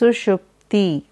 सुषुप्ति। 0.00 1.02